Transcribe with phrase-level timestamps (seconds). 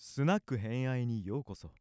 [0.00, 1.72] スナック偏愛にようこそ。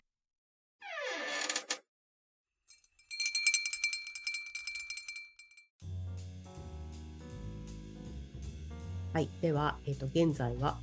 [9.13, 10.79] はい、では、えー、と現在は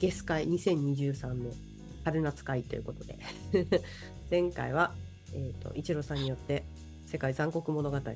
[0.00, 1.54] ゲス会2023年
[2.04, 3.18] 春夏会ということで。
[4.30, 4.94] 前回は、
[5.32, 6.62] えー、と一郎さんによって
[7.06, 7.98] 世界残酷物語。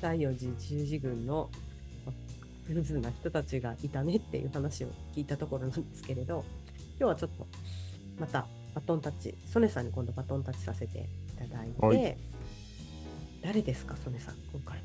[0.00, 1.67] 第四次十字軍のク
[2.68, 6.44] ルーズな人たちがいたねっていう話を聞いたところなんですけれど
[6.98, 7.46] 今日はちょっと
[8.18, 11.02] またバトンタッチソネさんに今度バトンタッチさせてい
[11.38, 12.16] ただいて、はい
[13.40, 14.82] 誰ですかソネさん今回は？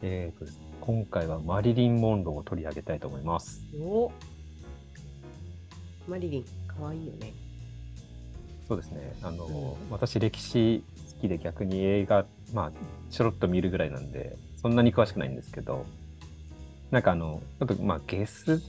[0.00, 3.62] えーとですね今回はマリリン・モンローを取り上げたいと思います。
[3.80, 4.12] お
[6.06, 7.32] マリリン、かわいいよね。
[8.68, 9.12] そうですね。
[9.22, 10.84] あの、うん私歴史
[11.16, 12.72] 好きで逆に映画、まあ、
[13.10, 15.84] ちょろっと見るぐらいなんで、そんなに詳しくないんですけど、
[16.90, 18.62] なんかあの、ちょっとまあ、ゲス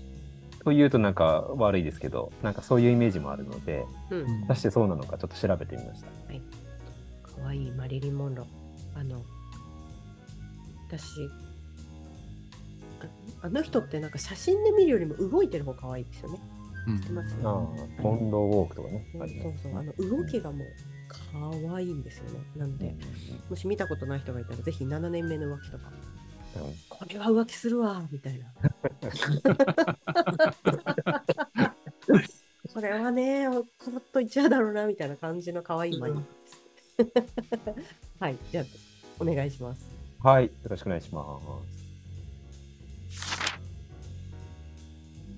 [0.63, 6.08] というとなんか悪いですけど、なんかそういうイメージもあるので、うん、果たしてそうなのかちょっと調べてみました。
[6.08, 9.00] かわいいマリリン・モンロー。
[9.00, 9.23] あの、
[10.89, 11.30] 私、
[13.42, 16.39] ああの人ってなんか写真で見るよりも動いてる方かわいいですよね。
[16.99, 17.36] 知ってます？
[17.44, 19.05] ああ、ポンドウォークとかね。
[19.14, 20.67] そうそうそう、あの動きがもう
[21.08, 22.39] かわいいんですよね。
[22.55, 22.95] なので、
[23.49, 25.99] もし見たことない人がいたら、ぜひ7年目の浮気とか、うんうん
[26.90, 28.48] これは浮気するわみたいな。
[32.73, 33.64] これはね、ほっ
[34.12, 36.62] と一話だろうなみたいな感じの可愛いマリンです。
[38.20, 38.66] はい、じゃあ、
[39.20, 39.86] お願いします。
[40.20, 41.39] はい、よろしくお願いしま
[41.73, 41.78] す。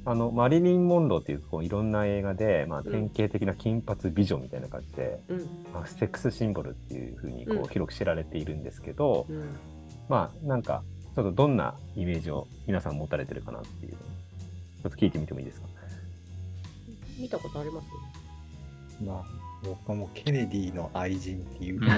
[0.05, 5.37] あのマリリン・モンローっていうこういろんな映画で、まあ、ん典型的な金髪美女みたいな感じで、うん、
[5.73, 9.49] まあ、セックスシンボルっていうふうにこうんう広く知られているんですけど、うん。
[10.07, 10.83] まあなんか
[11.19, 15.67] ちょっとどんなイメージを皆さん持たれてるかなっていうのをちょっと聞いてみてもいいですか？
[17.19, 17.87] 見たことあります？
[19.03, 19.23] まあ、
[19.63, 21.81] 僕はもうケネディの愛人っていう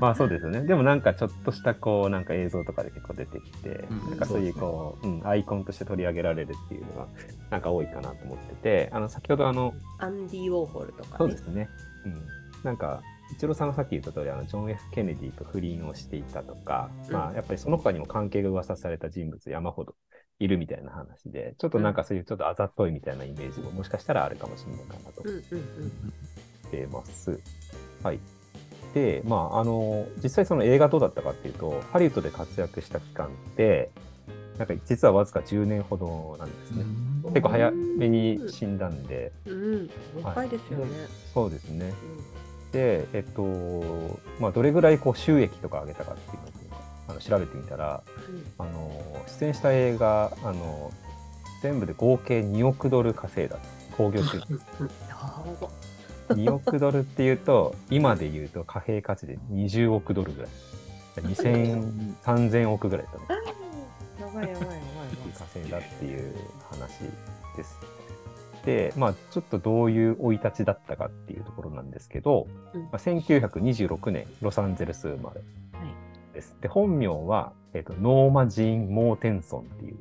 [0.00, 0.62] まあそうですよね。
[0.62, 7.06] でもなんかちょっとしたこうなんか映像とかで結構出てきて、うんなんかそういうこう、うん、アイコンとして取り上げられるっていうのが
[7.50, 11.36] なんか多いかなと思ってて、あの先ほどあの、アンディ・ウォーホルとかねそうで。
[11.36, 11.68] すね。
[12.06, 12.18] うん。
[12.64, 13.02] なんか、
[13.32, 19.94] 一郎さんがさっき言った通り、あのジョン・ F・ ケネディと不倫をしていたとか、うんまあやっぱりその他にも関係が噂された人物山ほど
[20.38, 26.12] いるみたいな話で、ちょっとなんかそういうちょっとあざといみたいなイメージももしかしたらあるかもしれないかなとうんうんうん。
[26.68, 27.40] ってます。
[28.02, 28.20] はい。
[28.94, 33.90] で、まあ、あの、実際その映画どうだったかっていうと、ハリウッドで活躍した期間って、
[34.58, 36.84] なんか実はわずか10年ほどなんですね。
[37.28, 39.90] 結構早めに死んだんで、うん、
[40.22, 40.86] 若いですよね。
[41.32, 41.78] そうですね。
[41.88, 41.94] で、
[42.74, 43.42] えっと、
[44.40, 46.58] まあ、どれぐらいこう収益とか上げたかっていうのを
[47.08, 48.02] あの調べてみたら、
[48.58, 50.92] あの、出演した映画、あの、
[51.62, 53.58] 全部で合計2億ドル稼いだ。
[53.96, 54.60] 興行収入。
[54.80, 54.86] うん。
[55.08, 55.16] や
[55.60, 55.68] ば
[56.34, 60.50] 2億ドルっていうと、今で言うと貨幣価値で20億ドルぐらい。
[61.16, 63.40] 2000、3000億ぐらいですかね。
[64.20, 64.78] やばいやばいやばい。
[65.36, 66.34] 稼いだっていう
[66.70, 66.98] 話
[67.56, 67.76] です。
[68.64, 76.56] で、まあ、ちょっとどういう生い立ちだったかっていうところなんですけど、うんまあ、1926年、ロサンゼルス生まれはいです。
[76.60, 79.96] で、本名は、えっとノーマ・ジーン・モーテンソンっていう、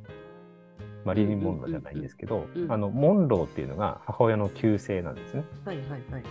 [1.05, 5.43] マリリン・モンローじゃないんですけど、うんうんあの、モンローっていうのが母親の旧姓なんですね。
[5.65, 6.23] はいはいはい。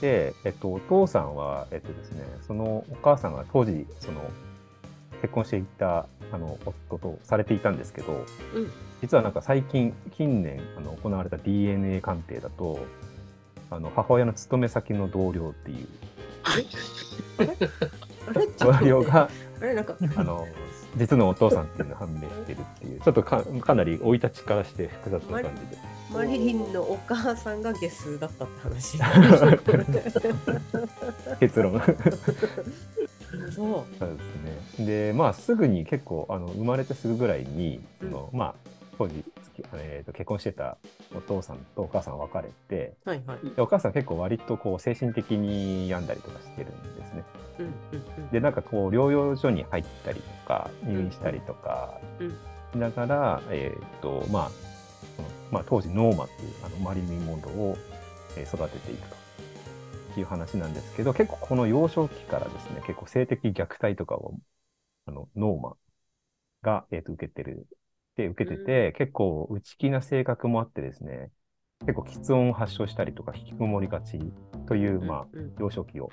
[0.00, 4.20] で、えっと、お父さんは、えっとですね、そのお母さんが当時、その、
[5.22, 8.12] 結婚していた、あの、夫とされていたんですけど、
[8.54, 12.80] うん実はなんか最近、近年、あの、行われた DNA 鑑定だと、
[13.70, 15.86] あの、母親の勤め先の同僚っていう、
[18.58, 19.30] 同僚が、
[20.16, 20.48] あの、
[20.96, 25.82] 実のお父さんっていうのが判明してるっていう、ちょっとかかなり生い立ちからして複雑な感じで。
[26.12, 28.98] マリリンのお母さんがゲスだったって話。
[31.38, 31.78] 結論。
[33.54, 33.84] そう。
[33.98, 34.16] そうで
[34.76, 34.86] すね。
[34.86, 38.54] で、まあ、すぐに結構、あの、生まれてすぐぐらいに、その、まあ、
[39.00, 39.24] 当時、
[39.72, 40.76] えーと結婚してた
[41.14, 43.50] お父さんとお母さん別れて、はいはい。
[43.56, 47.24] でお母さん結構割とこう、精神的に病んだりとかしてるんですね。
[47.58, 47.72] うんうん
[48.18, 48.30] うん。
[48.30, 54.50] で、なんかこう、療養所に入ったりとか、入院したりとかうんしながら、えっ、と、まあ、
[55.50, 57.76] まあ、当時、ノーマっていう、あの、マリリン・モンローを、
[58.36, 59.08] えー育てていく
[60.14, 64.34] という話なんですけど、結構この幼少期からですね、結構性的虐待とかを、
[65.06, 65.76] あの、ノーマ
[66.62, 67.66] が、えーと受けてる、
[68.16, 71.30] で、受けてて、結構内気な性格もあってですね、
[71.80, 74.18] 結構吃音を発症したりとか、引きこもりがち
[74.66, 76.10] という、まあ、幼少期を、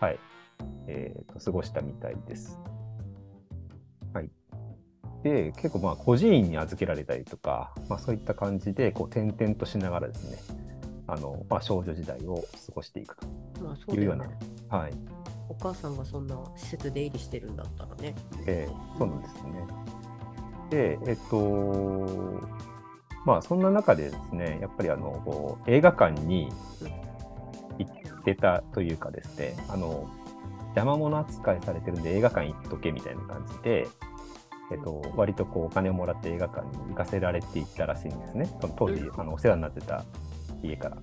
[0.00, 0.18] はい、
[0.88, 2.58] えーと、過ごしたみたいです。
[4.12, 4.30] はい。
[5.22, 10.38] で、結構まあ孤児院に預けられたりとか、まあ、そういった感じでこう転々としながらですね、
[11.06, 12.36] あのまあ、少女時代を
[12.66, 13.16] 過ごしていく
[13.86, 14.46] というような、だよね。
[14.68, 14.92] はい、
[15.48, 18.14] お母さんがそんな施設出入りしてるんだったらね。
[18.46, 20.03] えーそうなんですね。
[20.74, 22.40] で、えっと、
[23.24, 26.48] まあそんな中でですね、やっぱりあの映画館に
[27.78, 30.10] 行ってたというかですね、あの
[30.76, 33.86] 邪魔者扱いされてるんで映画館行っとけみたいな感じで、
[34.72, 38.46] えっと、割とこうお金をもらって映画館に行かせられていったらしいんですね。
[38.60, 40.04] その当時うんあのお世話になってた
[40.62, 40.96] 家から。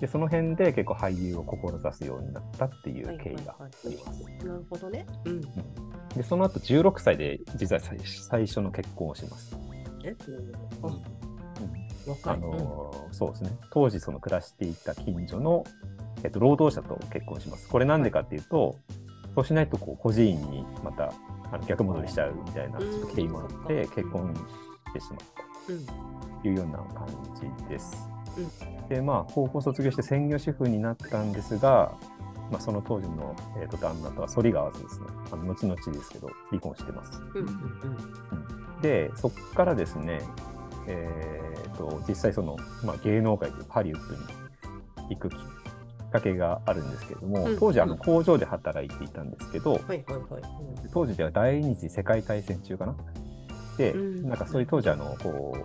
[0.00, 4.24] で、その辺で結構俳優を志すようになったっていう経緯があります。
[4.44, 5.06] なるほどね。
[5.24, 5.40] うん。
[6.16, 9.56] で、その後16歳で実は最最初の結婚をします。
[10.04, 10.14] え？
[10.82, 10.94] あうん。
[12.24, 13.50] あのーそうですね。
[13.70, 15.64] 当時その暮らしていた近所の、
[16.24, 17.68] えっと、労働者と結婚します。
[17.68, 18.76] これなんでかっていうと、
[19.34, 21.12] そうしないとこう孤児院にまた
[21.52, 24.34] あの逆戻りしちゃうみたいなちょっと経緯もあって結婚
[24.88, 25.18] してしまっ
[25.68, 25.76] うん。
[25.76, 25.92] うんた
[26.42, 28.08] というような感じです。
[28.88, 31.92] で、まあ、高校卒業して専業主婦になったんですが、
[32.50, 37.20] まあ、その当時の、えー、と旦那とは反りが合わずですね、あの後々ですけど、離婚してます。
[37.34, 37.48] うんうん
[38.74, 38.80] うん。
[38.80, 40.20] で、そこからですね、
[40.86, 44.20] えーと実際その、まあ、芸能界というハリウッドに
[45.10, 45.38] 行くきっ
[46.10, 50.42] かけがあるんですけれども、うん当時あのうん工場で働いていたんですけど、はいはいはい。
[50.92, 52.96] 当時では第二次世界大戦中かな。
[53.76, 55.56] で、うんなんかそういう当時あのこ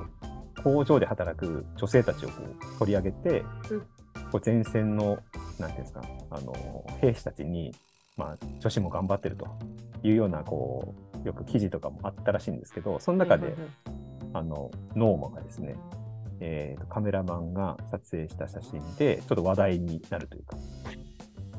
[0.58, 2.36] う工場で働く女性たちをこ
[2.76, 3.82] う取り上げて、うん
[4.32, 5.18] こう前線の
[5.62, 7.74] なんていうんですかあの兵士たちに、
[8.18, 9.48] まあ、女子も頑張ってると
[10.04, 10.94] いうようなこ
[11.24, 13.56] うよく記事とかもあったらしいんですけどその中で、
[14.34, 15.76] あのノーマがですね、
[16.40, 20.58] えーとカメラマンが撮影した写真でちょっと話題になるというか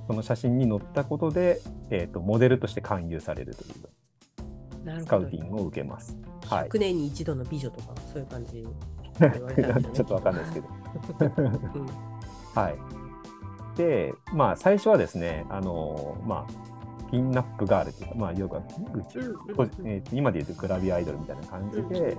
[0.09, 1.61] その写真に載ったことで、
[1.91, 6.17] えー、とモデルとして勧誘されるというスカウティングを受けます。
[6.17, 6.23] はい
[6.53, 8.67] 100年に一度の美女とか、そういう感じ。
[9.95, 10.69] ちょっとわかんないですけど。
[11.75, 11.87] うん
[12.55, 13.02] はい。
[13.77, 18.57] で、まあ、最初はですね、あのまあ、ピンナップガールというか、まあ、よく、
[19.85, 22.19] えー今で言うとグラビアアイドルみたいな感じで、う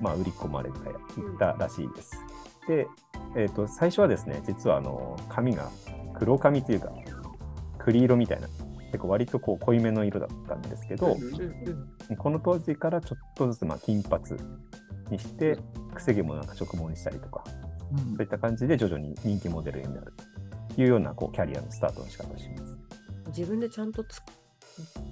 [0.00, 2.20] まあ、売り込まれていったらしいです。
[2.68, 2.86] で、
[3.34, 5.70] えー、と最初はですね、実はあの髪が
[6.18, 6.92] 黒髪というか、
[7.78, 8.48] 栗色みたいな、
[8.86, 14.22] 結構割とこう濃いめの色だったんですけど、うんうんこの当時からちょっとずつまあ金髪
[15.10, 15.58] にして、
[15.92, 17.42] くせ毛もなんか直毛にしたりとか、
[18.16, 20.12] そういった感じで徐々に人気モデルになる。
[20.16, 20.35] と
[20.76, 22.76] いうようなこうキャリアのスタートの仕方をします。
[23.28, 24.22] 自分でちゃんとつ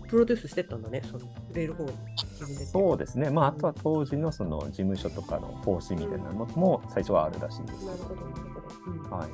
[0.08, 1.93] プロデュースしてったんだね、その売れる方に。
[2.16, 2.66] 自分で。
[2.66, 7.90] そうですね、まあ、あとは当時のその事務所とかの方針みたいなのも最初はあるらしいんですけど。
[7.93, 8.66] なるほど、なるほど。
[8.87, 9.11] うん。
[9.11, 9.31] はい。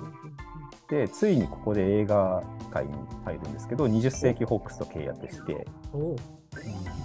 [0.90, 2.42] で、ついにここで映画
[2.72, 2.92] 界に
[3.24, 5.66] 入るんですけど、20世紀ホックスと契約して、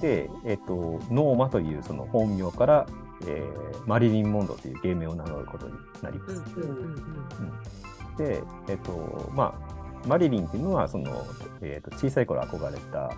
[0.01, 2.88] で、えっと、ノーマというその本名から、
[3.24, 6.44] えーマリリン・モンローという芸名を名乗ることになります。
[8.23, 9.53] えっと、ま
[10.03, 11.25] あ、マリリンっていうのは、その、
[11.62, 13.12] えっと、小さい頃憧れた、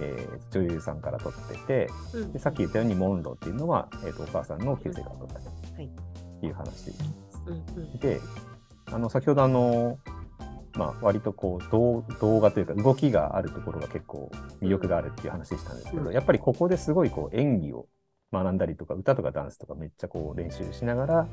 [0.00, 2.32] えー女優さんから取ってて、うん。
[2.32, 5.90] でさっき言ったようにモンローっていうのは、えっと、お母さんの旧姓から取ったはい
[6.40, 6.92] という話。
[7.46, 7.98] うんうん。
[7.98, 8.20] で、
[8.86, 9.98] あの、先ほどあの、
[10.74, 14.30] まあ、割とこう動動画というか動きがあるところが結構
[14.62, 16.12] 魅力があるっていう話したんですけど、うん。
[16.12, 17.86] やっぱりここですごいこう演技を
[18.32, 21.28] 学んだりとか歌とかダンスとかめっちゃこう練習しながら、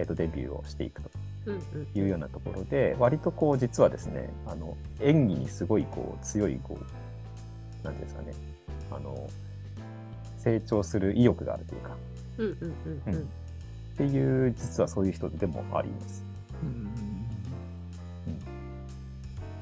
[0.00, 1.10] えっと、デビューをしていくと
[1.94, 8.34] いうようなところで割とこう実はですねあの演技にすごいこう強いこうなんていうんですかね
[8.90, 9.28] あの
[10.38, 11.96] 成長する意欲があるというか
[12.38, 12.74] うんうん
[13.06, 13.20] うんうん。
[13.20, 13.26] っ
[13.96, 16.24] ていう実はそういう人でもあります。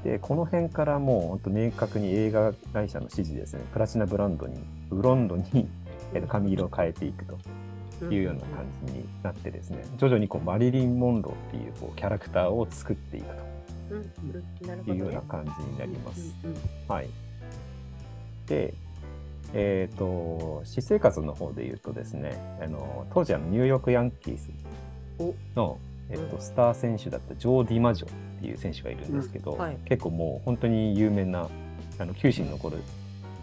[0.03, 4.57] で、この辺からもう本当明確に映画会社の指示ですね、プラチナブランドに、
[4.89, 5.67] ブロンドに
[6.13, 7.37] えーと髪色を変えていくと
[8.05, 13.49] いうような感じになってですね、徐々にこうマリリン・モンローっていうこうキャラクターを作っていくと。
[14.87, 16.35] いうような感じになります。
[16.87, 17.09] はい。
[18.45, 18.73] で、
[19.53, 24.49] えっ、と、私生活の方で言うとですね、あの当時あのニューヨークヤンキース
[25.55, 25.79] の、
[26.09, 28.09] えっとスター選手だったジョー・ディマジョっ
[28.41, 29.59] ていう選手がいるんですけど、うん。
[29.59, 29.77] はい。
[29.85, 31.49] 結構もう本当に有名な
[31.97, 32.77] あの球史に残る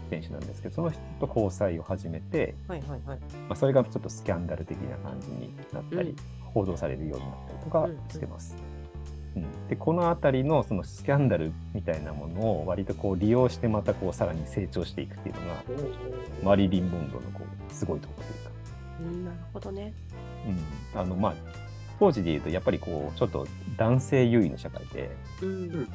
[0.09, 3.19] 選手なんですけど、その人と交際を始めて、はいはいはい。
[3.19, 6.15] まあ、それがちょっとスキャンダル的な感じになったり、うん。
[6.53, 8.55] 報道されるようになったりとかうんしてます。
[9.35, 9.67] うん。
[9.67, 15.63] でこの辺りのそのスキャンダルみたいなものを割とこう利用してまたこうさらに成長していくっていうのが
[16.43, 18.51] マリリン・モンローのこうすごいところというか、
[19.01, 19.93] うんなるほどね。
[20.93, 21.33] うん、あのまあ
[21.99, 23.47] 当時で言うとやっぱりこうちょっと
[23.77, 25.09] 男性優位の社会で
[25.41, 25.89] うん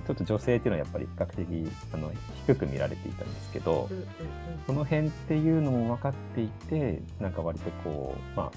[0.00, 2.12] ちょっと女性っていうのはやっぱり比較的あの
[2.46, 4.06] 低く見られていたんですけど、うんうん
[4.66, 8.50] その辺っていうのも分かっていて、なんか割とこう、まあ、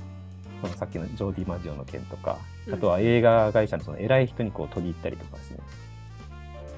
[0.62, 2.38] そのさっきのジョーディ・マジオの件とか、
[2.68, 2.74] うん。
[2.76, 5.58] あとは映画会社のその偉い人にこう取り入ったりとかですね、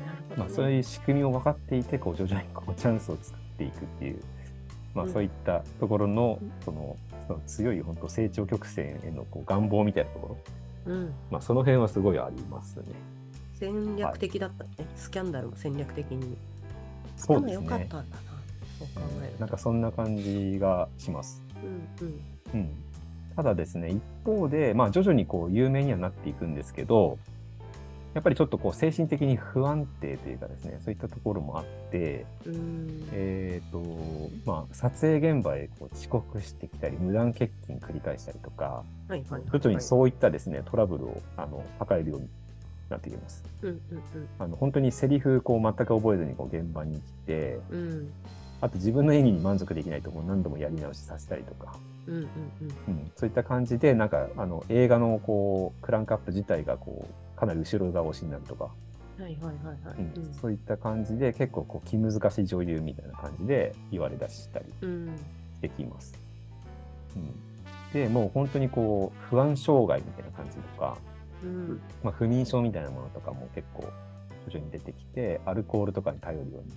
[0.06, 0.38] なるほどね。
[0.38, 4.22] まあ、そういう仕組みを分かっていて、こう徐々にこうチャンスを作っていくっていう、
[4.96, 5.12] まあ、うん。
[5.14, 6.52] そういったところのうん。
[6.64, 6.96] その
[7.28, 10.38] その強い本当成長曲線へのこう願望みたいなとこ
[10.86, 12.84] ろ、うん、まあ、その辺はすごいありますね。
[13.60, 16.38] 戦略的だったね、スキャンダルも戦略的に。
[17.16, 18.22] そうですねかったんだな。
[18.78, 19.40] そう考えると。
[19.40, 21.42] なんかそんな感じがします。
[22.02, 22.22] うんうん
[22.54, 22.70] うん、
[23.36, 27.18] ただですね、一方で、まあ、徐々にこう有名にはなっていくんですけど、
[28.14, 39.42] やっぱりちょっとこう精神的に不安定というかですね、そういったところもあって、うんえーとまあ、撮影現場へこう遅刻してきたり、無断欠勤繰り返したりとか、はいはいはい。
[39.52, 42.30] 徐々にそういったですね、トラブルをあの抱えるように
[42.90, 43.44] なってきます。
[43.62, 43.82] うんうん
[44.40, 47.78] あの本当にセリフこう全く覚えずにこう現場に来て、うん。
[47.78, 48.14] うん
[48.60, 51.76] あと自分の演技に満足できないとこう何度もやり直しさせたりとか、
[52.08, 52.24] うんうん
[52.88, 58.72] うん、そういった感じで、なんかあの映画のこうクランクアップ自体がこうかなり後ろ倒しになるとか、
[59.20, 59.24] うん。
[59.26, 59.56] はいはいはい。
[59.88, 59.96] はい。
[60.00, 60.34] うん。
[60.42, 65.16] そういった感じで結構こう気難しい女優みたいな感じで言われ出したりうん。
[65.58, 66.20] してきます。
[67.16, 70.98] うん、でもう本当にこう不安障害みたいな感じとか、
[71.44, 73.84] うんまあ、不眠症みたいなものとかも結構
[74.48, 76.74] 徐々に出てきてアルコールとかに頼るように。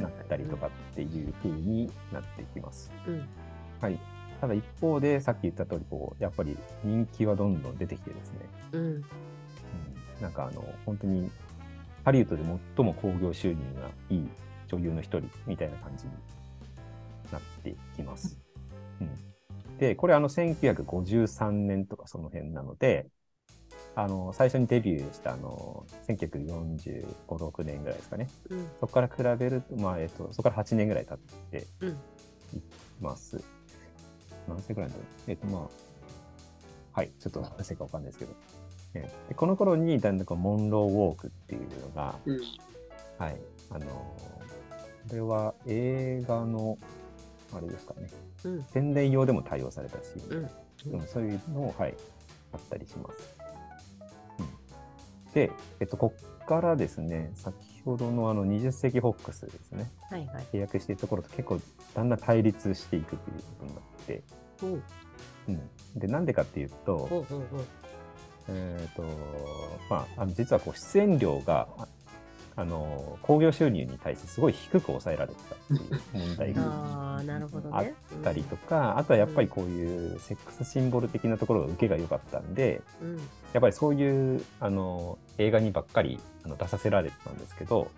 [0.00, 2.92] なったりとかっていう風になってきます。
[3.06, 3.28] うん。
[3.80, 3.98] はい。
[4.40, 8.38] ただ一方で、さっき言った通り、こう、やっぱり人気はどんどん出てきてですね、
[8.72, 8.80] うん。
[8.82, 9.04] うん、
[10.20, 11.30] なんかあの、本当に、
[12.04, 12.42] ハリウッドで
[12.76, 14.28] 最も興行収入がいい
[14.68, 16.12] 女優の一人みたいな感じに
[17.32, 18.38] なってきます。
[19.00, 23.08] うん、で、これあの、1953年とかその辺なので、
[23.98, 28.28] あの、最初にデビューしたあの、1945、6年ぐらいですかね。
[28.48, 28.68] うん。
[28.78, 31.18] そこから比べると、まあ、えっと、そこから8年ぐらい経っ
[31.50, 31.88] てうん。
[31.88, 31.94] い
[33.00, 33.42] ます。
[34.46, 35.30] 何歳ぐらいなんだろう。
[35.30, 35.68] えっと、まあ、
[36.92, 38.32] はい、ちょっと何歳かわかんないですけど。
[38.94, 42.40] えでこの頃に、だんだんこうモンローウォークっていうのが、うん
[43.18, 43.36] はい、
[43.70, 44.38] あのー
[45.08, 46.78] これは映画の、
[47.52, 48.08] あれですかね、
[48.44, 48.64] うん。
[48.72, 50.50] 宣伝用でも対応されたし、うん
[50.92, 51.94] うんそういうのも、はい、
[52.52, 53.37] あったりします。
[55.28, 57.54] うん、で、えっと、こっからですね、先
[57.84, 60.46] ほどのあの20世紀フォックスですね、はいはい。
[60.52, 61.60] 契約しているところと結構
[61.94, 64.22] だんだん対立していくということになって、
[64.62, 64.82] おう
[65.48, 65.60] うん、
[65.96, 67.64] で、なんでかっていうと、おうおうおう。
[68.48, 69.02] えっ、と、
[69.90, 71.68] まあ、あの実はこう出演料が、
[72.58, 77.94] ああの、興行収入に対してすごい低く抑えられてたっていう問題があっね。
[78.24, 83.16] たりとか、あとはやっぱりこういうセックスシンボル的なところが受けが良かったんで、うん。
[83.16, 83.22] や
[83.58, 87.90] っぱりそういうあの映画にばっかりあの出させられてたんですけど、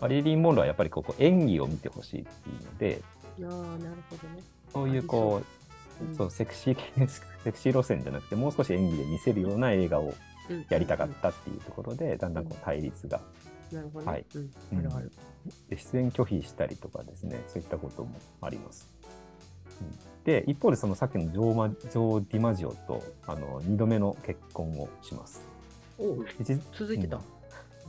[0.00, 3.02] マリリン・モンローはやっぱりここ演技を見てほしいっていうので、
[3.42, 4.42] ああ、なるほどね。
[4.72, 10.14] そういうこうそうセクシー系、セクシー路線じゃなくて、もう少し演技で見せるような映画を
[10.48, 13.20] うんやりたかったっていうところで、だんだんこう対立が、
[13.72, 14.12] なるほどね。
[14.12, 14.50] はいうん。
[14.72, 15.12] うんあるある。
[15.68, 18.88] で出演拒否したりとかですね、そういったこともあります。
[19.80, 25.46] うんで、一方でそのさっきのジョーマジョー・ディマジオとあの2度目の結婚をします。
[25.98, 26.16] お
[26.76, 27.16] 続いてた。
[27.16, 27.22] うん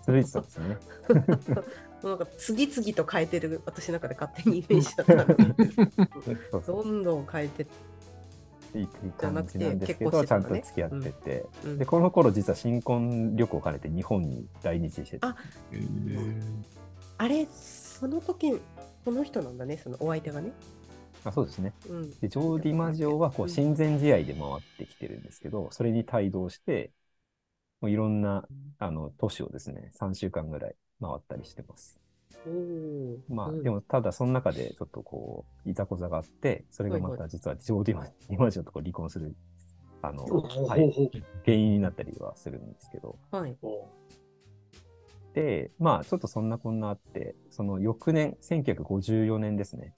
[0.05, 0.77] 続いてたんですよね。
[2.03, 7.67] なんか次々と変えてる私の中で勝手にイメージだった どんどん変えて
[8.79, 11.77] いく感じなんですけど、じゃなくてちゃんと付き合ってて、うん。
[11.79, 15.35] で、この頃実は新婚旅行を兼ねて日本に来日してて、あ
[17.17, 18.53] あれその時
[19.05, 20.51] この人なんだねそのお相手がね。
[21.23, 21.73] あそうですね。
[21.89, 22.09] うん。
[22.19, 26.91] で、ジョーディ・マジオはこううん親善試合で回ってきてるんですけど、それに帯同して、
[27.81, 28.47] もういろんな
[28.79, 32.00] あの都市をですね、3週間ぐらい回ったりしてます。
[33.29, 33.63] まあ、うん。
[33.63, 39.35] でも、ただその中でちょっとこう、いざこざがあって、それがまはいはた実はジョーディマ・ディマジオとこう離婚する、
[40.01, 40.91] あの、おはい、
[41.45, 43.57] 原因になったりはするんですけど、はい。
[45.33, 49.93] で、まあ、ちょっとそんなこんなあって、その翌年、1954年ですね。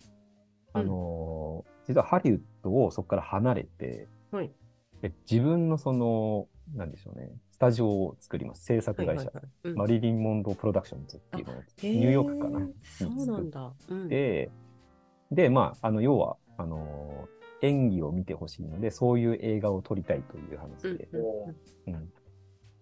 [0.73, 4.51] あのー実はハリウッドをそこから離れて、はい。
[5.01, 8.65] で自分のその、なんでしょうね、スタジオを作ります。
[8.65, 9.31] 制作会社。
[9.75, 12.67] マリリン・モンロー・プロダクションズっていうのを、ニューヨークかな。
[12.83, 14.51] そうなんだ、うん、で、
[15.31, 21.07] で、まあ、あの、要は、あのー演技を見てほしいので、そういう映画を撮りたいという話で、
[21.87, 22.09] うんうん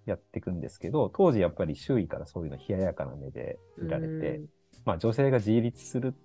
[0.08, 4.46] やっていくんですけど、当時やっぱり周囲からそういうの冷ややかな目で見られて、うん。
[4.84, 6.16] まあ女性が自立する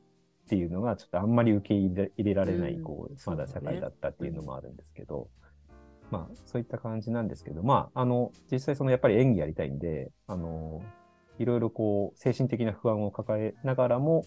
[0.45, 2.83] っていうのがちょっとあんまり受け入れられない、うん。
[2.83, 5.29] こう、まだ社会だったっていうのもあるんですけど、
[6.11, 10.83] まあそういった感じなんですけど、まああの、実際そのやっぱり演技やりたいんで、あの、
[11.39, 14.25] いろいろこう、精神的な不安を抱えながらも、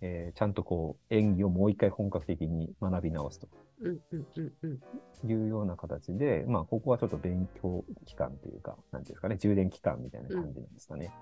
[0.00, 3.48] えーちゃんとこう、演技をもう一回本格的に学び直すと
[3.80, 5.30] うんうんうんうん。
[5.30, 11.12] いうような形で、まあ、ここはちょっと勉強期間というか、なんですかね、充電期間みたいな感じなんですかね。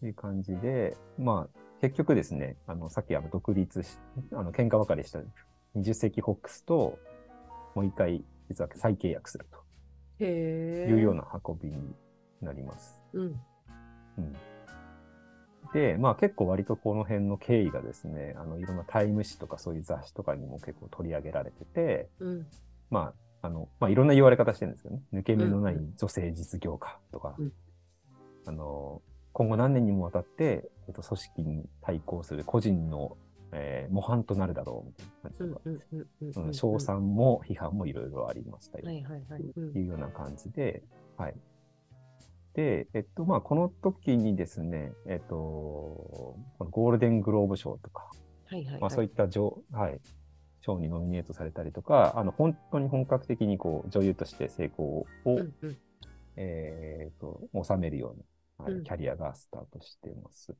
[0.00, 3.98] という感じで、まあ、結局ですね、あの、さっきあの、独立し、
[4.32, 5.20] あの、喧嘩別れした
[5.74, 6.98] 20世紀ホックスと、
[7.74, 9.46] もう一回、実は再契約する。
[10.18, 11.94] というような運びに
[12.40, 13.00] なります。
[13.12, 13.40] うん。
[14.18, 14.32] うん。
[15.72, 22.46] で、まあ結構割とこの辺の経緯がですね、あの、いろんなタイム誌とかそういう雑誌とかにも結構取り上げられてて、うん。
[22.90, 23.12] ま
[23.42, 25.02] あ、あの、まあいろんな言われ方してるんですけどね。
[25.12, 27.52] 抜け目のない女性実業家とか、うん
[28.46, 33.16] あの、今後何年にもわたって、えっと、組織に対抗する個人の、
[33.52, 38.86] えー模範となるだろうみたいな感じと賛も批判もいろいろありましたよ。
[38.86, 39.42] はいはいはい。
[39.74, 40.82] うような感じで、
[41.16, 41.34] はい。
[42.54, 48.10] で、えっと、まあ、この時にですね、えっと、このゴールデングローブ賞とか、
[48.46, 48.80] はいはいはい。
[48.80, 50.00] まあ、そういった賞、はい、
[50.60, 55.76] 賞にノミネートされたりとか、あの、本当に本格的にこう、女優として成功を、うんうん。
[56.36, 60.54] えっと、収めるような、はいうんキャリアがスタートしています。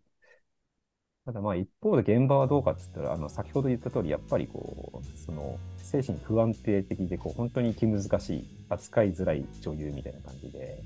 [1.26, 10.80] ただまあ一方で現場はどうかって言ったら、あの、先ほど言った通り、やっぱりこう、その、精神不安定的で、こう、本当に気難しい、扱いづらい女優みたいな感じで、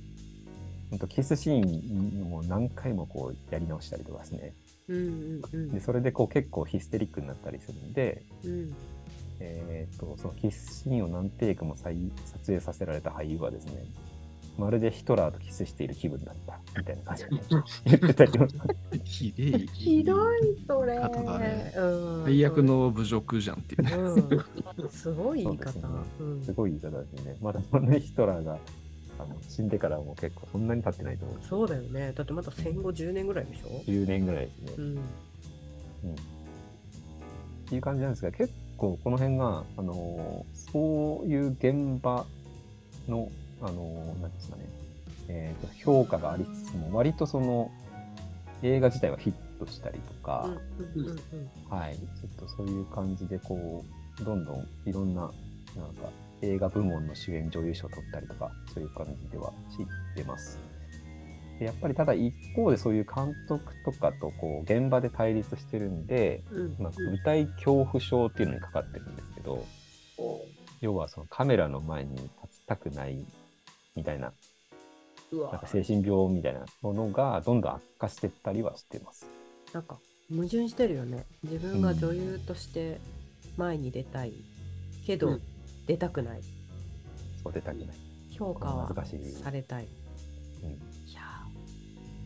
[0.89, 4.55] 本当キスシーンも何回もこう、やり直したりとかですね。
[4.89, 8.75] うんうんうんで、それでこう、結構ヒステリックになったりするんで、うん。
[9.41, 13.85] えっと、そのキスシーンを何テイクも再撮影させられた俳優はですね、
[14.61, 17.31] まるでヒトラーとキスしている気分だった、みたいな感じで
[17.87, 18.47] 言ってたりも
[19.05, 19.67] ひでえ。
[19.67, 20.99] ひどい、それ。
[20.99, 21.81] 方だねう
[22.21, 22.25] ん。
[22.25, 23.93] 最悪の侮辱じゃんっていうね。
[23.95, 24.89] うん。
[24.91, 25.83] すごい言い方すね。
[26.21, 27.37] うんすごい言い方ですね。
[27.41, 28.59] まだそんなヒトラーが
[29.19, 32.13] あの死んでからも結構そんなに経ってないと思うんですそうだよね。
[32.15, 34.73] だってまだ戦後10年ぐらいでしょ？10年ぐらいですね。
[34.79, 34.95] うん。
[34.99, 34.99] っ
[37.69, 42.25] ていう感じなんですが、結構この辺が、あのーそういう現場
[43.09, 43.29] の、
[43.63, 44.65] あのーなんですかね、
[45.29, 47.71] えーと、評価がありつつも、割とその
[48.63, 50.49] 映画自体はヒットしたりとか、
[51.69, 53.85] はい、ちょっとそういう感じで、こ
[54.21, 56.11] う、どんどんいろんな、なんか、
[56.43, 60.59] 映画部門の主演女優賞を取ったりとか、そういう感じでは知ってます。
[61.59, 69.67] でやっぱりただ一方でそういう監督とかとこう現場で対立してるんで、うんまあ、舞台恐怖症っていうのにかかってるんですけど、
[70.81, 73.27] 要はそのカメラの前に立ちたくない
[73.97, 74.33] みたいな、
[75.33, 79.27] なんか精神病みたいなものがどんどん悪化していったりはしてます。
[79.73, 79.99] なんか
[80.31, 81.25] 矛盾してるよね。
[81.43, 83.01] 自分が女優として
[83.57, 84.33] 前に出たい
[85.07, 85.43] けど、うん。
[85.87, 86.41] 出たくない。
[87.43, 87.89] そう出たくない。
[88.31, 89.31] 評価は難しい。
[89.33, 89.87] されたい。
[90.63, 90.71] うん。
[90.71, 91.21] いや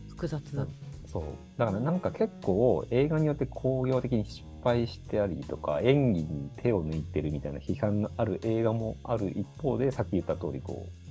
[0.07, 0.57] ー複雑。
[0.57, 0.67] うん
[1.07, 1.23] そう。
[1.57, 11.04] だからなんか結構映画によって工業的に失敗してありとか、演技に手を抜いてるみたいな批判のある映画もある一方で、さっき言った通りこう、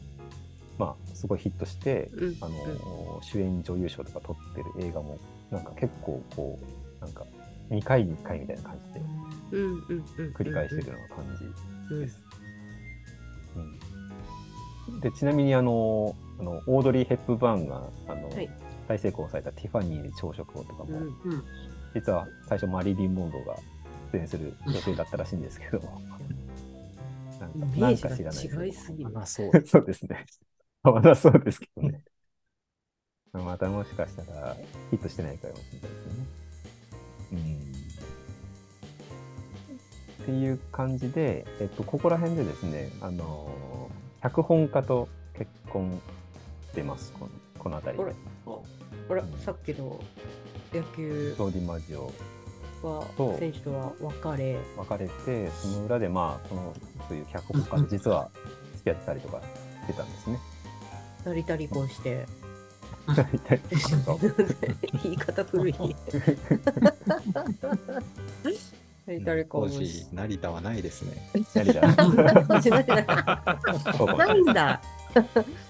[0.79, 2.37] まあ、すごいヒットして、うん。
[2.41, 5.19] あの、主演女優賞とか取ってる映画も、
[5.51, 6.59] なんか結構こ
[7.01, 7.25] う、なんか
[7.71, 9.01] 2回に1回みたいな感じで
[9.53, 10.27] うんうんうん。
[10.27, 12.25] うん繰り返してるような感じうんです。
[14.89, 18.51] うん、でちなみにあのあのオードリー・ヘップバーンがあの、はい。
[18.87, 21.45] 大成功されたティファニーで朝食をとかも、うん
[21.95, 23.57] 実は最初マリリン・モンローが
[24.13, 25.79] 出演する予定だったらしいんですけど
[27.41, 29.11] なんかなんか知らないジが違いすぎる。
[29.11, 29.67] まあそう。
[29.67, 30.27] そうですね。
[30.85, 32.03] まだそうですけどね。
[33.33, 34.55] またもしかしたら
[34.91, 36.27] ヒットしてないかもしれないですね。
[37.33, 37.39] うん。
[40.23, 46.01] っていう感じで、えっと、ここら辺でですね、あのー脚本家と結婚
[46.71, 48.13] してます、このこの辺りあれ？
[48.13, 48.19] で。
[49.11, 49.23] あれ？
[49.45, 50.01] さっきの
[50.73, 52.11] 野球ジョーディ・マジオ
[52.83, 53.05] は
[53.39, 56.75] 選手とは別れ別れて、その裏でまあ、この、
[57.07, 58.31] そういう脚本家と実は
[58.77, 60.39] 付き合ってたりとかしてたんですね。
[61.25, 62.27] 成田離婚して。
[63.07, 64.19] 大体そう
[65.03, 65.75] 言い方古い。
[69.07, 71.31] 成田離当婚し時、成田はないですね。
[71.53, 71.81] 成田
[72.49, 72.83] 当時ない
[74.41, 74.81] んだ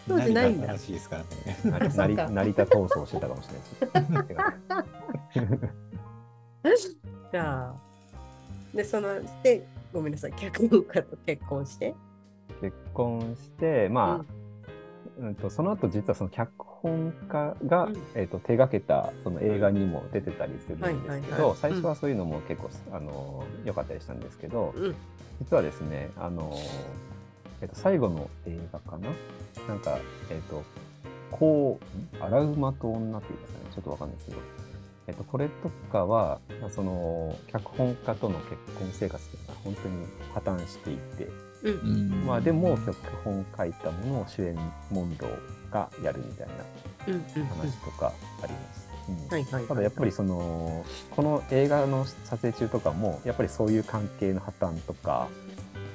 [0.06, 1.56] 当時ないんだ成田らしいですからね。
[1.64, 3.54] 成田闘争してたかもしれ
[4.12, 4.22] ない
[6.62, 6.96] です。
[7.32, 7.74] じゃあ。
[8.72, 10.32] でそのでごめんなさい。
[10.34, 11.94] 脚本家と結婚して。
[12.60, 14.43] 結婚して、まあ、うん
[15.40, 17.96] とその後実はその脚本家が、うん。
[18.14, 24.94] えー、と手がけたその映画にも出てたりするんですけど、最初はそういうのも結構あの良かったりしたんですけど、うん。
[25.40, 26.56] 実はですねあの、
[27.60, 29.08] えー、と最後の映画かな？
[29.68, 29.98] なんか、
[30.30, 30.62] えー、と
[31.30, 31.80] こ
[32.20, 34.38] う、アラウマと女っていうんですかね、ちょっとわかんないですけど、
[35.08, 41.28] えっと、これとかは、まあその、脚本家との結婚生活というのが本当に破綻していて、
[41.64, 41.72] うん。
[41.72, 41.76] う
[42.22, 44.56] んまあでも脚本書いたものを主演
[44.90, 45.26] モンド
[45.70, 46.54] がやるみたいな
[47.48, 48.84] 話とかあります。
[49.68, 55.28] ただやっぱりそのこの映画の撮影中とかもやっぱりそういう関係の破綻とか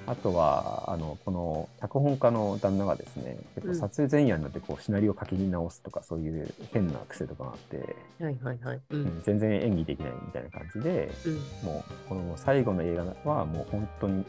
[0.05, 8.77] あとはあのこの脚本家の旦那がですね結構撮影前夜になってこうシナリオを書き直すとかそういう変な癖とかがあって、はいはいはい。
[8.77, 11.35] ううんん全然演技できないみたいな感じでうん。
[11.67, 14.25] もうこの最後の映画はもう本当に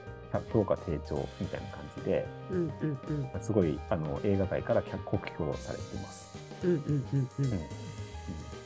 [0.52, 2.98] 評価低調みたいな感じでうんうん
[3.34, 6.38] うんすごいあの映画界から酷評されてます。
[6.62, 7.60] うんうんうんうんうん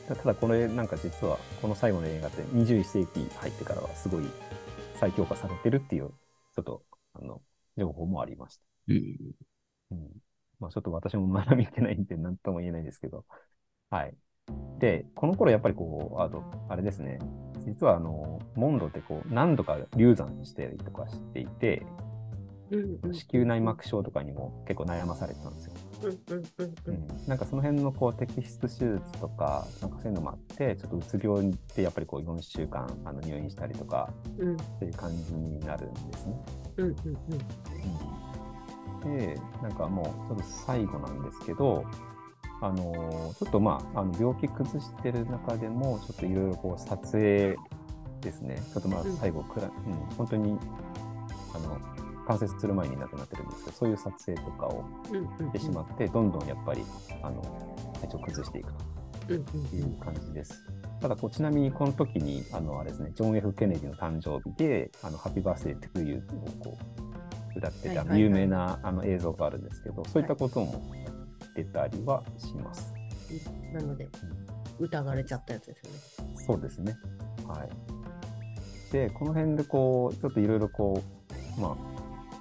[0.07, 4.23] ただこれなんか実はこの最後の映画って21世紀入ってからはすごい
[4.99, 6.09] 再評価されてるっていう
[6.55, 6.83] ちょっと
[7.15, 7.41] あの
[7.75, 8.63] 情報もありました。
[8.89, 8.97] うん
[9.91, 10.09] うん
[10.59, 13.25] まあ、ちょっと私もまだ見てないんで何とも言えないですけど。
[13.89, 14.15] はい。
[14.79, 17.19] で、この頃やっぱりこう、あと、あれですね。
[17.65, 21.85] 実はあの、モンドってこう、何度か流産してたりとかしていて、
[22.71, 25.73] うんうん子宮内膜症とかにも結構悩まされてたんですよ。
[27.27, 34.57] なんかその辺のこう摘出手術とか、なんかそういうのもあって、ちょっとうつ病でやっぱりこう4週間あの入院したりとか、うん。
[34.57, 36.45] そういう感じになるんですね。
[36.77, 36.95] うん。
[39.03, 39.17] うん。
[39.17, 41.85] で、なんかもうちょっと最後なんですけど、
[42.61, 47.55] あのーちょっとまあ、あの病気崩してる中でも、ちょっといろいろこう撮影
[48.21, 49.17] ですね、ちょっとまあうん。
[49.17, 50.57] 最後くら、うん、本当に、
[51.53, 51.79] あの、
[52.27, 55.47] 完成する前に亡くなってるんですけど、そういう撮影とかをうんうんうん。
[55.47, 56.83] してしまって、どんどんやっぱり、
[57.21, 57.41] あの、
[58.01, 58.73] 体調崩していく
[59.29, 60.63] うんという感じです。
[61.01, 66.77] ただこう、ちなみにこの時に、あの、あれですね、ジョン・ F・ ケネディの誕生日で、あの、ハッピーバースデー・トゥー・ユーをこ
[67.55, 70.81] う、歌ってた、有名なあの映像があるんですけど、そういったことも
[71.55, 72.93] 出たりはします。
[73.73, 74.07] なので
[74.79, 76.35] 疑われちゃったやつですよね。
[76.35, 76.95] そうですね。
[77.47, 78.91] はい。
[78.91, 81.01] で、この辺でこう、ちょっといろいろこ
[81.57, 81.75] う、まあ、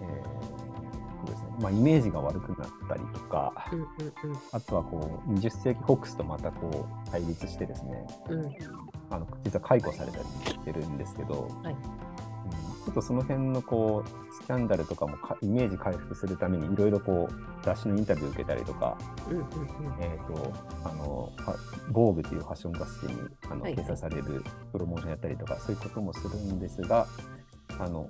[0.02, 0.54] えー
[1.26, 3.86] そうですね、まあ、イメージが悪くなったりとか、うんうん
[4.52, 8.54] あとはこう、20世紀フォックスとまたこう、対立してですね、うんうん
[9.10, 11.48] あの実は解雇されたりしてるんですけど、
[12.94, 18.96] とその辺のこうスキャンダルとかもかイメージ回復するためにいろいろこう雑誌のインタビュー受けたりとか、
[19.28, 19.48] うんうんうん
[20.00, 20.52] えー、と
[20.84, 21.56] あのは
[21.90, 27.06] ボーグというファッション雑誌にあのはい掲載されるプロモーションやったりとか、そういうこともするんですが
[27.78, 28.08] あの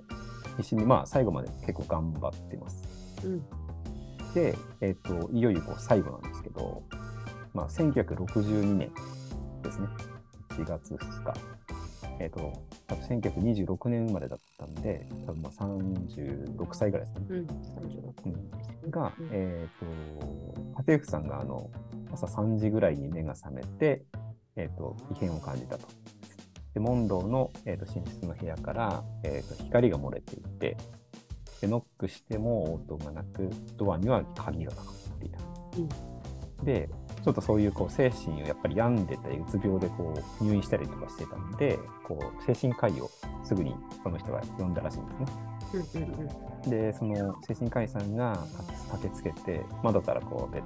[0.56, 2.82] 必死にまあ最後まで結構頑張ってます。
[3.24, 3.42] うん
[4.34, 6.82] で、えっといよいよこう最後なんですけど、
[7.54, 8.90] まあ、1962年
[9.62, 9.86] ですね、
[10.50, 11.34] 1月2日。
[12.20, 12.52] えっと、
[12.86, 17.26] 多分1926年生まれだったんで、多分まあ36歳ぐらいですね。
[17.30, 21.70] うん36うんがうん、えっ、と、家政婦さんがあの
[22.12, 24.02] 朝3時ぐらいに目が覚めて、
[24.56, 25.86] えっ、と、異変を感じたと。
[26.74, 30.76] で、モンローの、えー、と寝室の部屋から、えー、と光が漏れていて、
[31.60, 36.64] で、ノックしても応答がなく、ドアには鍵がかかっていた。
[36.64, 36.90] で、
[37.24, 43.10] ちょっとそういうこう精神をやっぱり病んでて、うつ病でこう入院したりとかしてたんで、こう精神科医を
[43.42, 46.28] すぐにその人が呼んだらしいんですね。
[46.66, 48.46] で、その精神科医さんが
[48.92, 50.62] 駆けつけて、窓からこうベッ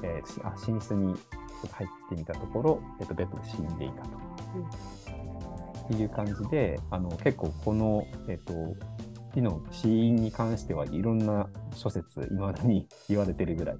[0.00, 1.20] ドに、えーしあ寝室にちょ
[1.66, 4.08] っと入ってみたところ、えっとベッドで死んでいたと。
[5.84, 8.54] っていう感じで、あの結構この、えっと
[9.34, 13.76] 死の死因に関してはいろんな諸説、いまだに言われてるぐらい、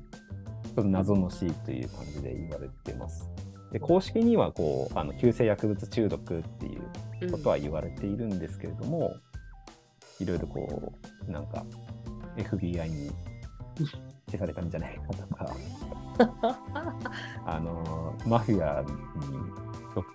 [0.74, 3.30] ちょっと謎の死という感じで言われてます。
[3.72, 6.82] で公式にはこうあの急性薬物中毒っていう
[7.22, 9.16] うんことは言われているんですけれども、
[10.20, 10.92] いろいろこ
[11.28, 11.64] う、なんか、
[12.36, 13.10] FBI に
[14.26, 15.56] 消されたんじゃないかとか、
[17.46, 18.88] あの、マフィアに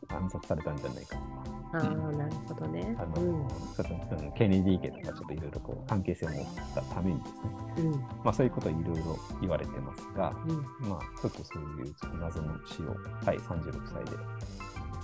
[0.09, 2.95] 暗殺されたんじゃないかとか、ああなるほどね。
[2.97, 3.47] あの、うん。
[3.47, 7.39] ちょっと、うんケネディ家とかちょっといろいろこう関係性を持ったためにですね、
[7.77, 7.91] うん。
[8.23, 10.89] まあそういうことをいろいろ言われてますが、うん。
[10.89, 14.11] まあちょっとそういう謎の死を、はい、36歳で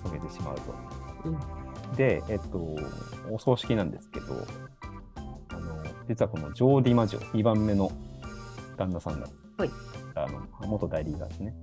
[0.04, 0.76] 遂げてしまうと。
[1.26, 1.96] うん。
[1.96, 2.76] で、えっと、
[3.32, 4.48] お葬式なんですけど、
[5.50, 7.92] あの、実はこのジョー・ディマジョ、2番目の
[8.78, 9.70] 旦那さんだはい。
[10.16, 11.54] あの、元代理ガーですね。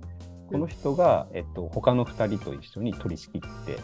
[0.49, 3.79] この人が、えっと、他の2人と一緒に取り仕切って、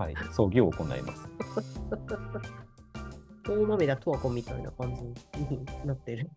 [0.00, 1.30] はい、葬儀を行います。
[3.44, 6.30] 大豆田十和子みたいな感じになってる。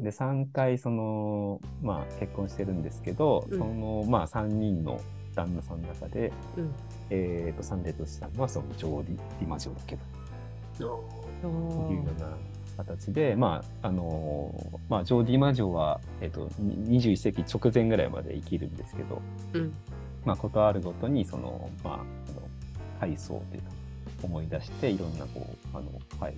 [0.00, 3.58] で、3回、その、まあ、結婚してるんですけど、うん。
[3.58, 5.00] その、まあ、3人の
[5.34, 6.72] 旦那さんの中で、うん。
[7.10, 9.98] えっと、参列したのは、そのジョー・ディディマジョだけ
[10.78, 11.04] ど、
[11.40, 12.36] あというような
[12.76, 14.54] 形で、まああの
[14.88, 19.20] まあ、ジョーディ・マジョは、えっと、に21世紀直前ぐらいまで生きるんですけど、
[19.54, 19.72] うん。
[20.26, 22.35] まあ、ことあるごとにその、まあ、
[22.98, 23.70] 回想というか
[24.22, 25.86] 思い出していろんなこうあの、
[26.20, 26.34] はい、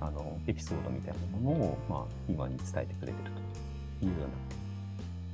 [0.00, 3.30] あのエピソードみたいなものを、まあ、今に伝えてくれてる
[4.00, 4.20] というよう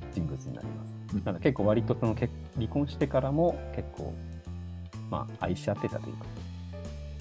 [0.04, 0.94] な人物になります。
[1.14, 1.24] うん。
[1.24, 4.14] なので結構割とその結離婚してからも結構、
[5.10, 6.24] まあ、愛し合ってたというか、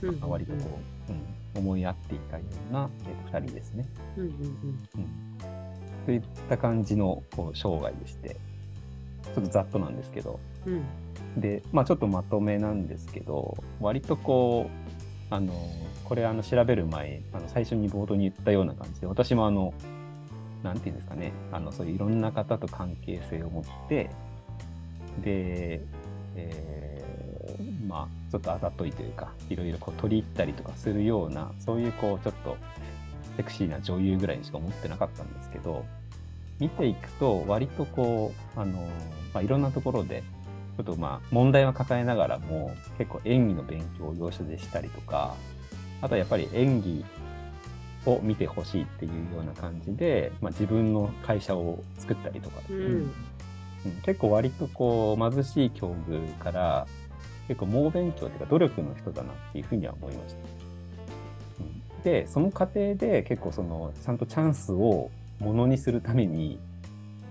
[0.03, 3.85] うんまあ割とこう、うん、思い合っていたような、えーと2人ですね。
[4.17, 8.37] うんうんうん、といった感じのこう生涯でして、
[9.33, 10.83] ちょっとざっとなんですけど、うんうん
[11.37, 15.53] で、まあちょっとまとめなんですけど、割とこう、あの、
[16.03, 19.73] これあの調べる前、あの最初に冒頭に言ったような感じで、私もあの、
[20.63, 24.09] なんていうんですかね、あの、そういういろんな方と関係性を持って、
[25.23, 25.81] で、
[26.35, 27.25] えー
[27.87, 32.57] まあちょっとあざといというか、いろいろこう取り入ったりとかするような、そういうこう、ちょっと
[33.37, 35.85] セクシーな女優ぐらいにしか思ってなかったんですけど、
[36.59, 38.79] 見ていくと、割とこう、あの、
[39.33, 45.35] まあ、いろんなところで、ょっとまあ問題は抱えながらも結構演技の勉強を要所でしたりとか、
[46.01, 47.05] あとはやっぱり演技
[48.05, 52.77] を見てほしいっていうような感じで、まあ、自分の会社を作ったりとか、うん。
[52.77, 53.11] うん。
[54.03, 56.87] 結構割とこう貧しい境遇から
[57.47, 60.39] 結構猛勉強というか努力の人だなっていうふうには思いました。
[61.61, 62.01] うん。
[62.03, 65.09] で、その過程で結構そのちゃんとチャンスを
[65.39, 66.59] ものにするために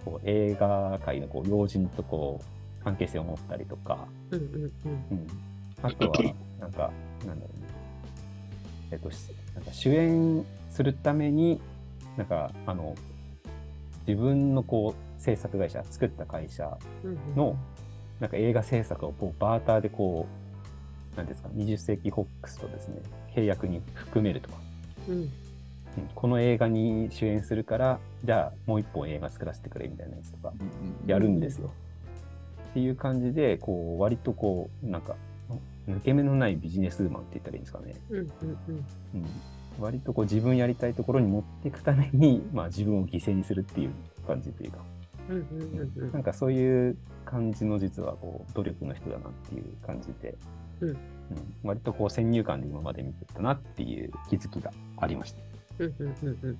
[0.05, 2.45] こう映画界のこう要人とこう
[2.85, 4.93] 関係性を持ったりとか、うんうんうん。
[5.11, 5.27] うん、
[5.83, 6.91] あとはなんか
[7.27, 7.67] なんだろうね。
[8.93, 11.61] えっとしなんか主演するために
[12.17, 12.95] なんかあの
[14.07, 17.37] 自分のこう制作会社作った会社うんうん。
[17.37, 17.57] の
[18.21, 20.27] なんか映画制作をこうバーターでこ
[21.15, 23.01] うなんですか20世紀ホックスとですね
[23.35, 24.57] 契約に含めるとか、
[25.09, 25.15] うん。
[25.15, 25.31] うん。
[26.15, 30.53] この映画に主演するからじゃあもう一本映画作らせてくれみたいなやつとか
[31.07, 31.73] やるんですよ。
[32.75, 35.15] っていう感じでこう割とこうなんか
[35.87, 37.95] 抜け目のないビジネスウーマンって言ったらいいんですかね。
[38.11, 38.27] うんうん
[38.69, 38.85] うん。
[39.15, 39.27] うん、
[39.79, 43.91] 割とこう自分やりたいところに持っていくために、まあ、自分を犠牲にするっていう
[44.27, 44.79] 感じというか、
[45.29, 46.13] うんうんうんうん。
[46.13, 50.37] なんかそういう感じの実はこう努力の人だなっていう感じで、
[50.81, 50.97] うん。
[51.63, 55.39] 割とこう先入観で今まで見てたなっていう気づきがありました
[55.79, 56.59] うんうんうんうん。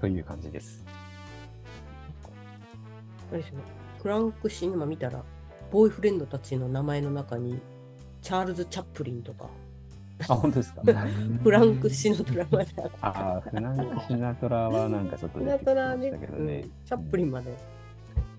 [0.00, 0.82] という感じです。
[3.30, 3.52] あれです
[4.08, 5.22] よねクランクシネマ見たら
[5.70, 7.60] ボーイフレンドたちの名前の中に
[8.22, 9.48] チャールズ・チャップリンとか。
[10.28, 10.80] あ、本当ですか？
[11.42, 16.54] フランク・シノトラまであああ、フランク・シナトラはなんかちょっと出てきまトラねしたけどね。
[16.60, 17.56] うんチャップリンまで。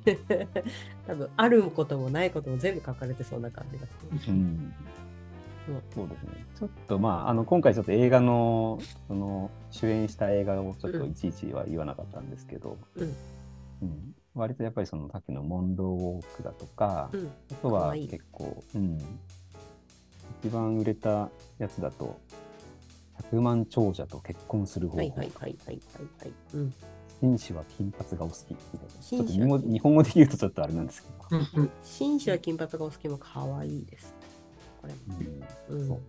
[1.05, 4.33] 多分あることもないことも全部書かれてそうな感じがする。
[4.33, 4.73] うん。
[5.69, 5.71] う。
[5.73, 6.45] んそうですね。
[6.55, 13.15] ちょっとまあ、あの今回ちょっと映画のその主演した映画をちょっといちいちは言わなかったんですけど、うん。
[13.83, 17.31] うん割とやっぱりそのさっきのモンローウォークだとか、うん。
[17.51, 18.97] あとは結構、うん、
[20.43, 22.19] 一番売れたやつだと、
[23.31, 25.79] 100万長者と結婚する方法、はいはいはいはいはい
[26.21, 26.31] はい。
[26.53, 26.73] うん。
[27.19, 28.51] 紳士は金髪がお好き。
[28.51, 29.03] みたいな。
[29.03, 31.69] ちょっと日本語日本語で言うとちょっとあれなんですけど。
[31.83, 34.13] 紳士は金髪がお好きも可愛いです。
[34.81, 34.93] これ。
[35.69, 35.79] うん。
[35.79, 35.87] うん。
[35.87, 35.99] そう。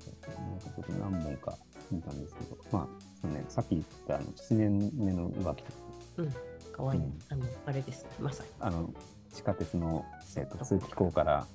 [1.00, 1.56] 何本か
[1.90, 2.86] 見たんですけど、まあ、
[3.20, 5.72] そうね、さっき言ってたあの7年目の浮気と
[6.24, 6.30] か、
[6.78, 8.06] 可愛い、うんあの、あれです。
[8.20, 8.50] まさに。
[8.60, 8.88] あの、
[9.34, 10.04] 地下鉄の、
[10.36, 11.46] えっと通気口から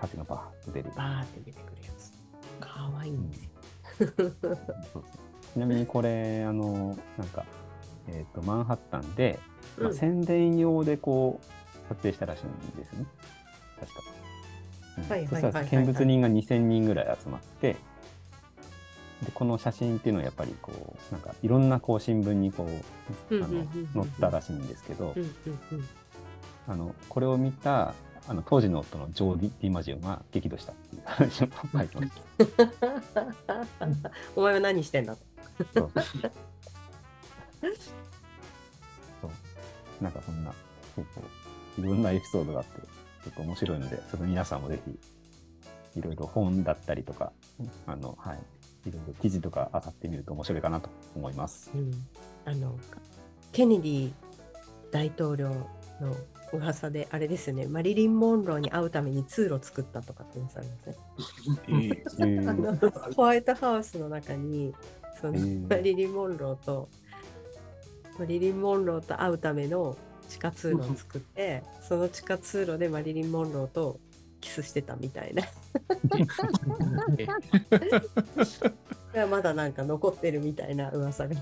[0.00, 0.90] 風がバーッと出る。
[0.96, 2.12] バーって出てくるやつ。
[2.58, 3.50] 可愛いんですよ。
[3.98, 5.04] そうそう
[5.52, 7.44] ちなみにこれ、あの、なんか、
[8.08, 9.38] えっ、と、マンハッタンで、
[9.78, 13.04] まあ、うん宣伝用でこう、撮影したらしいんですね。
[13.78, 14.00] 確か。
[14.98, 17.76] うんはいはいはいはいら見物人が2000人ぐらい集まって、
[19.22, 22.68] で、この写真っていうのはやっぱりこう、なんかいろんなこう新聞にこう、
[23.34, 25.28] あの載ったらしいんですけどう、んうん
[25.72, 25.88] うん。
[26.66, 27.94] あの、これを見た、
[28.28, 32.12] あの当時の夫のジョー・ディ・ディマジオが激怒したっていう話を書いてまし
[33.46, 33.60] た。
[34.36, 35.22] お前は何してんだと。
[35.74, 36.32] そうそう
[40.00, 40.52] なんかそんな、
[40.96, 41.22] 結構、
[41.78, 44.98] いろんなエピソードがあって、ちょっと面白いので、ちょっと皆さんもぜひ、
[45.98, 47.32] いろいろ本だったりとか、
[47.86, 48.38] あの、はい、
[48.86, 51.70] いろいろ記事とか漁ってみると面白いかなと思います。
[51.74, 51.92] うん、
[52.44, 52.78] あの
[53.52, 54.12] ケネディ
[54.90, 55.48] 大統領
[56.00, 56.16] の
[56.52, 60.96] 噂であれですよねマリリン・モンローに会うために通路を作ったとかって言わされますね。
[61.68, 64.74] えー ホワイトハウスの中に
[65.20, 66.88] その、えーマリリン・モンローと
[68.18, 69.96] マリリン・モンローと会うための
[70.28, 73.98] 地下通路を作ってその地下通路でマリリン・モンローと
[74.40, 75.42] キスしてたみたいな。
[79.12, 81.34] やまだなんか残ってるみたいな噂が。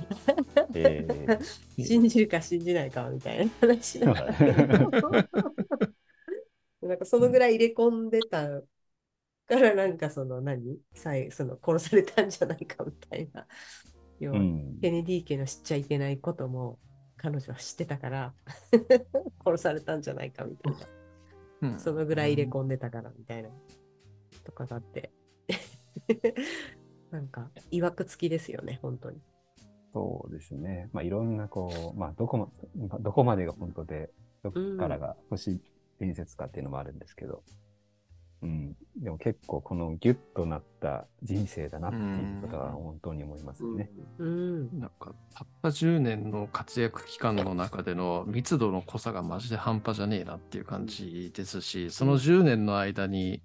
[0.74, 1.84] えー。
[1.84, 4.06] 信じるか信じないかみたいな話だ
[6.82, 8.62] なんかそのぐらい入れ込んでたか
[9.48, 10.78] らなんかその何？
[10.94, 13.46] 最その殺されたんじゃないかみたいな。
[14.20, 14.78] 要はうん。
[14.80, 16.78] ケネディ家の知っちゃいけないことも
[17.16, 18.34] 彼女は知ってたから。
[19.44, 20.97] 殺されたんじゃないかみたいな。
[21.60, 23.50] うんそのぐらい入れ込んでたからみたいな。
[24.44, 25.12] とかがあって。
[27.10, 29.20] なんか、いわくつきですよね、本当に。
[29.92, 30.88] そうですね。
[30.92, 34.10] まあ、いろんな、こう、まあ、どこま、まあどこまでが本当で、
[34.42, 35.60] どこからが都市
[35.98, 37.67] 伝説かっていうのもあるんですけど、うん。
[38.40, 43.90] でも結構、このギュッとなった人生だなっていうことは本当に思いますね。
[44.18, 44.80] うん。
[44.80, 53.42] なんか、たった10年の活躍期間の中での密度の濃さがマジで半端じゃねえなっていう感じですし、その10年の間に、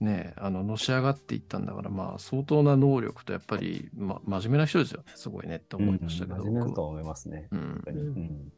[0.00, 5.12] ね、あの、のし上がっていったんだから、まあ、相当な能力と、やっぱり、ま、真面目な人ですよね。
[5.14, 6.86] すごいねって思いましたけど、真面目だと僕は。
[6.88, 7.48] 思いますね。
[7.52, 8.52] うん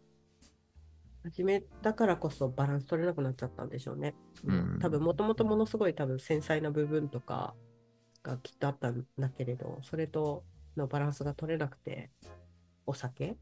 [1.26, 4.14] うん真面目だからこそバランス取れなくなっちゃったんでしょうね。
[4.44, 7.54] うん多分、もともとものすごい多分繊細な部分とか
[8.22, 10.44] がきっとあったんだけれど、それと
[10.76, 12.10] のバランスが取れなくて、
[12.86, 13.36] お酒？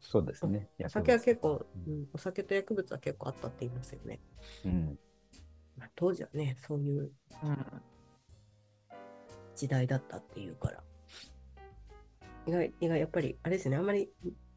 [0.00, 0.68] そうですね。
[0.84, 4.20] お酒は結構、ううん、お酒と薬物は結構あったって言いますよね。
[4.64, 4.98] うん。
[5.78, 7.12] まあ、当時はね、そういう
[9.54, 10.82] 時代だったっていうから。
[12.46, 14.10] 意外、意外、やっぱり、あれですね、あんまり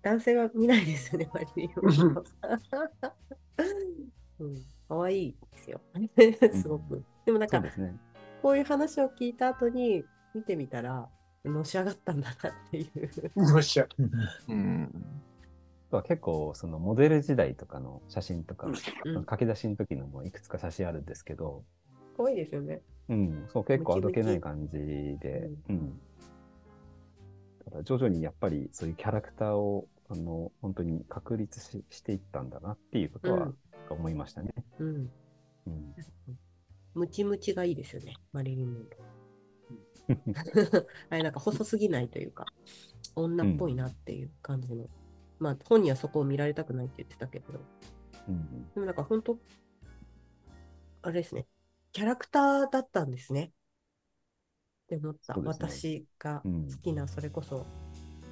[0.05, 3.11] 男性は見ないですよね、マリリンモンロー
[4.37, 4.55] うん、
[4.87, 5.81] かわいいですよ。
[6.61, 7.03] すごく。
[7.25, 7.95] でもなんかそうで、すね。
[8.43, 11.09] こういう話を聞いた後に見てみたら、
[11.43, 13.49] のし上がったんだなっていう。
[13.49, 13.87] よっしゃ。
[14.47, 14.91] うん。
[16.03, 18.75] 結構、そのモデル時代とかの写真とか、うん、
[19.27, 21.63] 書き出しの時のもいくつか写真あるんですけど、
[22.15, 22.83] かわいいですよね。
[23.09, 24.77] うん、そう、結構あどけない感じ
[25.19, 25.99] で、うん。
[27.63, 33.51] ただ徐々にやっぱりそういうキャラクターを、あの、本当に確立ししていったんだなっていうことは
[33.89, 34.53] 思いましたね。
[34.79, 35.11] うん。
[35.67, 35.95] うん。
[36.93, 39.25] ムチムチがいいですよね、マリリン・モンロー。
[41.09, 42.45] あれなんか細すぎないというか、
[43.15, 44.87] 女っぽいなっていう感じの。
[45.39, 47.59] まあ本人はそこを見られたくないって言ってたけど、
[48.27, 49.37] うんでもなんか本当、
[51.01, 51.47] あれですね、
[51.91, 53.51] キャラクターだったんですね。
[54.85, 55.33] って思った。
[55.35, 57.65] ね私がうん好きな、それこそ、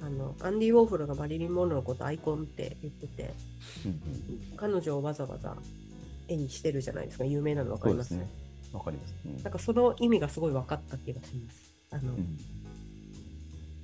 [0.04, 3.34] あの、アンディ・ウォーホルがマリリン・モンローのことアイコンって言ってて、
[3.86, 4.00] うん
[4.56, 5.56] 彼女をわざわざ
[6.28, 7.24] 絵にしてるじゃないですか。
[7.24, 8.14] 有名なの分かります？
[8.14, 8.28] ね。
[8.72, 9.14] わかります。
[9.24, 11.74] うんなんかその意味がすごい分かった気がします。
[11.90, 12.38] あの、うん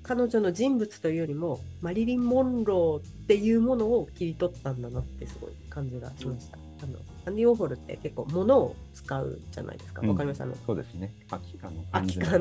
[0.02, 6.58] 彼女の人物というよりもマリリン・モンローっていうものを切り取ったんだなってすごい感じがしました。
[6.82, 10.00] あのアンディ・オーホルって結構物を使うじゃないですか。
[10.04, 11.14] わかります、あのそうですね。
[11.28, 11.72] 空き缶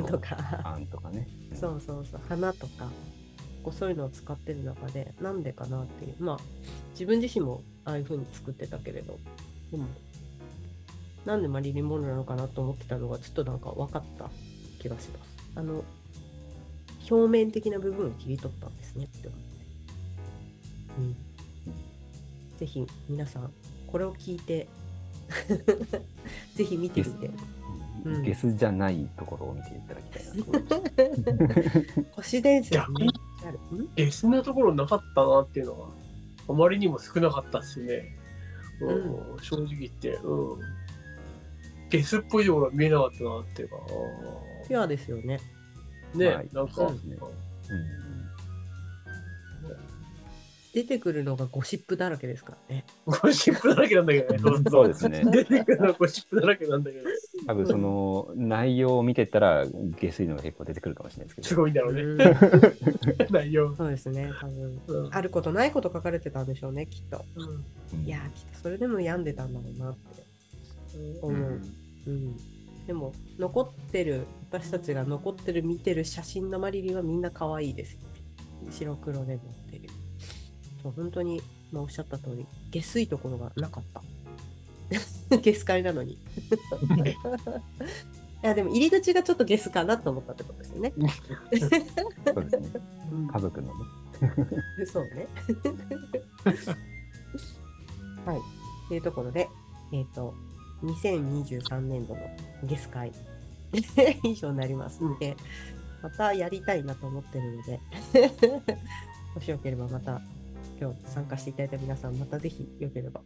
[0.04, 0.18] と。
[0.18, 1.28] か、缶とかね。
[1.54, 2.90] そうそうそう、花とか、
[3.64, 6.16] こうそういうのを使ってる中で、なんでかなっていう。
[6.20, 6.40] まあ、
[6.94, 9.18] 自分自身もああいう風に作ってたけれど、
[9.72, 9.86] でも、
[11.26, 14.30] なんでマリリン・モンローなのかなと思ってたのが、ちょっとなんか分かった
[14.80, 15.38] 気がします。
[15.56, 15.84] あの、
[17.10, 19.46] 表面的な部分を切り取ったんですねって思って。
[21.00, 21.16] うん。
[22.58, 23.52] ぜひ皆さん、
[23.88, 24.68] これを聞いて、
[26.56, 27.30] ぜひ見てみて。
[28.24, 32.04] ゲスじゃないところを見ていただきたいなと思いました。
[32.16, 33.26] 都市伝説逆めっにちゃある。
[33.26, 33.29] ん
[33.96, 35.90] ゲスなところなかったなっていうのは、
[36.48, 38.18] あまりにも少なかったっすね。
[38.82, 40.60] うん、正直言って、うん。
[41.90, 43.76] ゲスっぽいところは見えなかったなっていうか。
[44.68, 45.40] ピュアですよね。
[46.14, 48.09] ね、はいなんか、ねうん
[50.74, 52.86] 出てくるのがゴシップだらけですからね。
[53.06, 54.40] ゴシップだらけなんだけどね。
[54.44, 55.24] う んそうですね。
[55.32, 57.10] 出てくるのはゴシップだらけなんだけど、
[57.48, 59.66] 多分その内容を見てたら、
[60.00, 61.48] 下水のが結構出てくるかもしれないですけど。
[61.48, 62.02] すごいんだろうね。
[62.04, 62.20] うん
[63.32, 63.76] 内容。
[63.76, 64.82] そうですね、多分。
[64.88, 67.26] うんあることないこと書かれてたんでしょうね、きっと。
[67.36, 70.24] うんいやー、きっとそれでも病んでたんだろうなって
[71.22, 71.62] 思う。
[72.08, 72.38] うん。
[72.86, 77.98] でも、残ってる、私たちが残ってる見てる写真のマリリンはみんな可愛いです。
[78.72, 79.79] 白黒で持ってる。
[80.82, 84.02] そう本当に、まあ、おっしゃった通り、下水ところがなかった。
[85.38, 86.14] ゲス会なのに。
[88.42, 90.94] いや、でも入り口がちょっとゲスかなと思ったってことですよね。
[90.98, 92.70] そうですね。
[93.12, 93.74] うん家族のね。
[94.88, 95.28] そうね。
[98.26, 98.42] はい。
[98.88, 99.50] というところで、
[99.92, 100.34] えっ、と、
[100.84, 102.22] 2023年度の
[102.64, 103.12] ゲス会
[104.24, 105.36] 以上になりますので、
[106.02, 107.80] またやりたいなと思ってるので、
[109.36, 110.22] もしよければまた
[110.80, 113.22] 今日参加していただいた皆さん、またぜひよければ、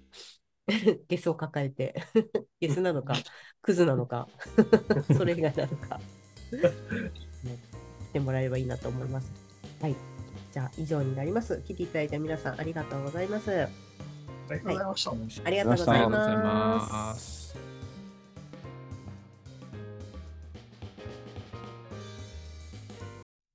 [1.08, 1.94] ゲスを抱えて、
[2.60, 3.16] ゲスなのか、
[3.62, 4.28] クズなのか、
[5.16, 6.00] それ以外なのか、
[7.44, 7.60] ね
[8.10, 9.32] ってもらえればいいなと思います。
[9.82, 9.96] はい。
[10.52, 11.62] じゃあ、以上になります。
[11.62, 13.52] 来ていただいた皆さん、ありがとうございます。
[13.52, 13.70] あ
[14.56, 15.48] りがとうございました。
[15.48, 17.16] ありがとうございありがとうございま。
[17.16, 17.56] す。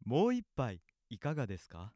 [0.05, 0.81] もう一杯
[1.11, 1.93] いかがですか？